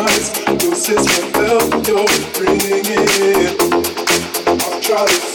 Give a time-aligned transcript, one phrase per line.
[0.00, 0.30] eyes,
[0.62, 3.60] your sister felt you're bringing it.
[4.92, 5.29] I've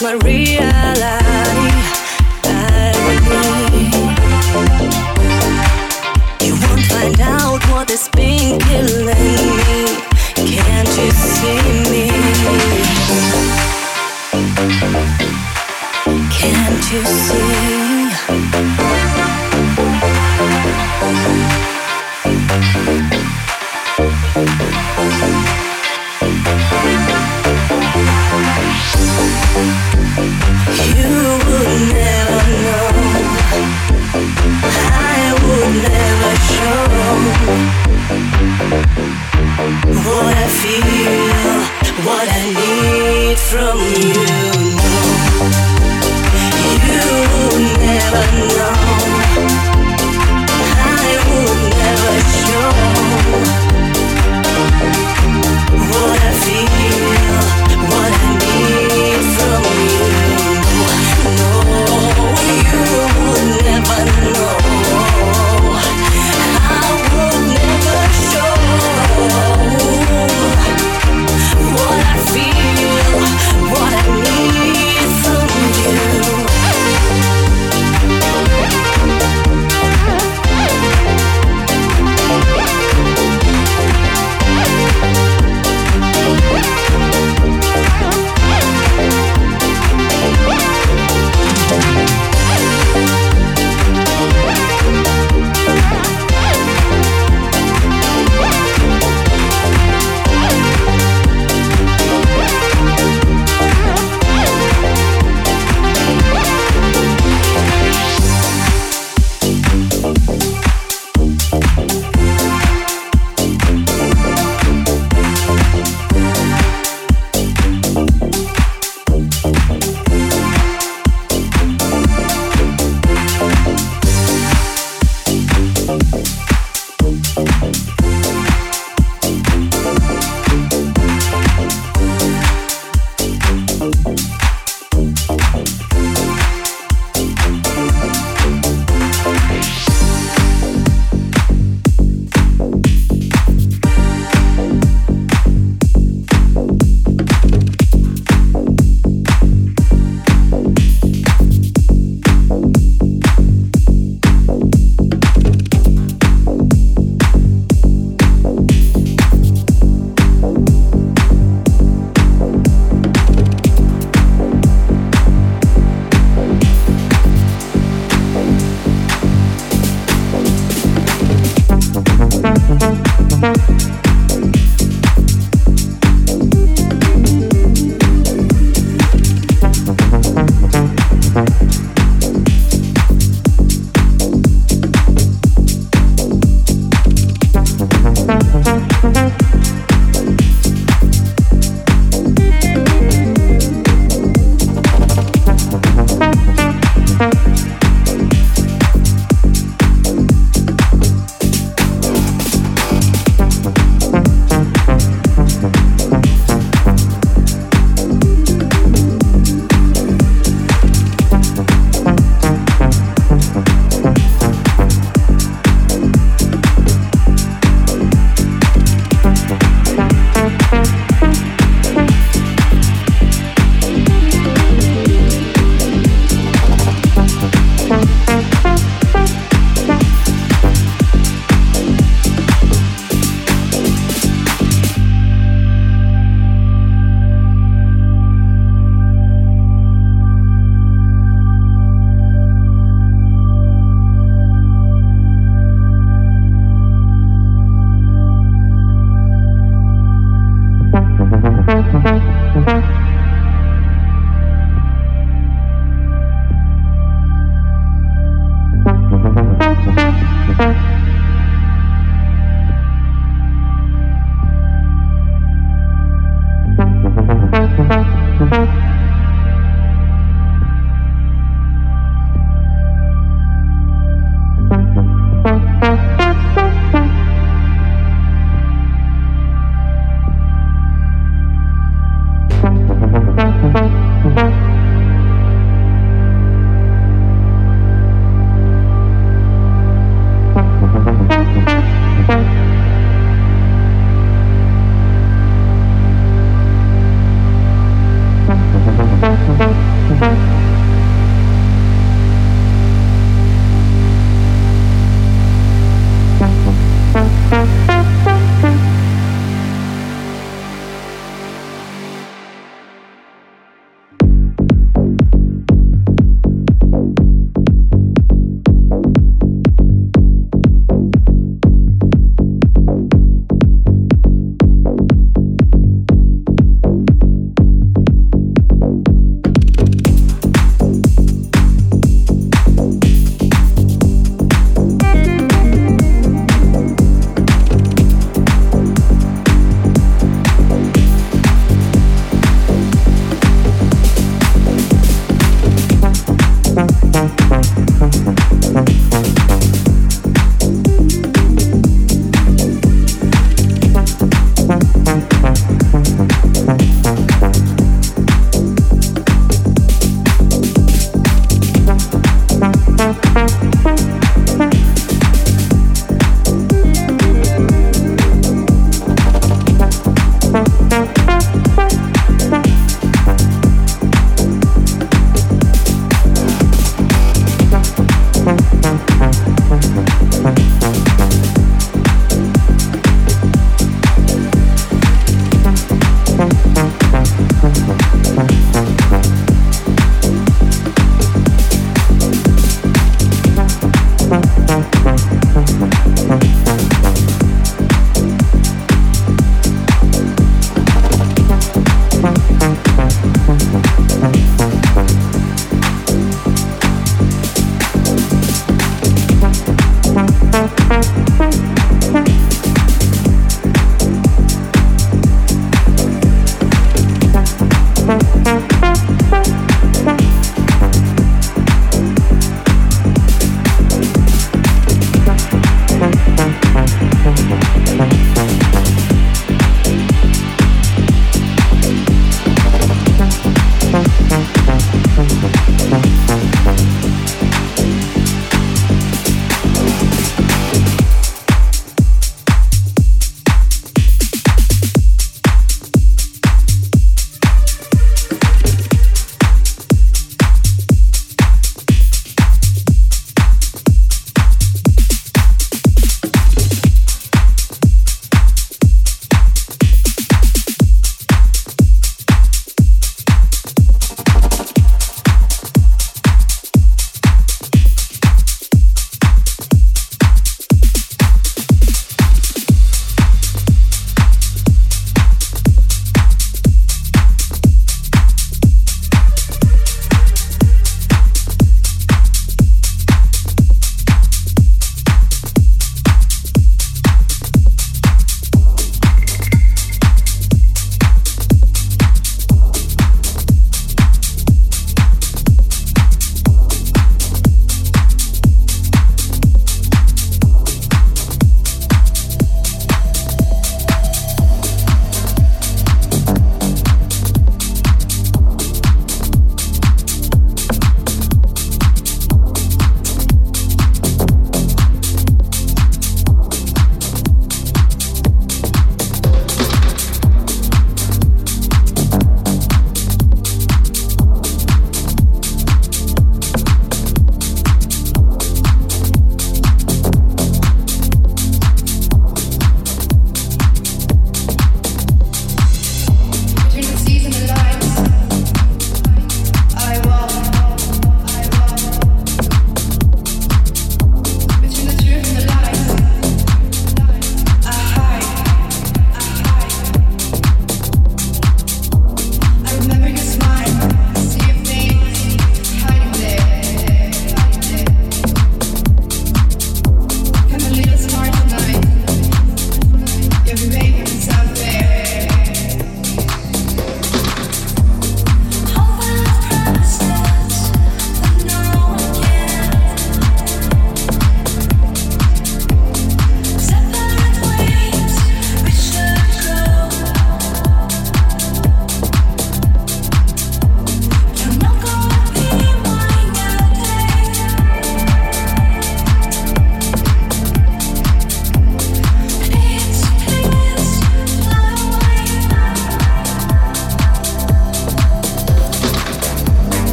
[0.00, 0.58] my reality.
[0.58, 1.31] Agony.